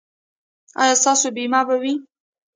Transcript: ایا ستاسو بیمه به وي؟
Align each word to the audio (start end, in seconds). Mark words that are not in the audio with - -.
ایا 0.81 0.95
ستاسو 1.01 1.27
بیمه 1.35 1.61
به 1.67 1.75
وي؟ 1.81 1.93